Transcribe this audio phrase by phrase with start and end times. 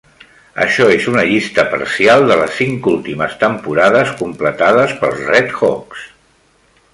[0.63, 6.09] Això és una llista parcial de les cinc últimes temporades completades pels Redhawks.